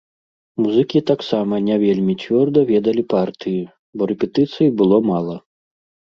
Музыкі 0.63 0.99
таксама 1.09 1.55
не 1.65 1.75
вельмі 1.83 2.15
цвёрда 2.23 2.63
ведалі 2.71 3.03
партыі, 3.13 3.59
бо 4.01 4.07
рэпетыцый 4.13 4.67
было 4.81 4.97
мала. 5.11 5.35